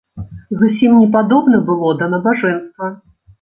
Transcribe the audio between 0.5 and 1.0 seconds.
Зусім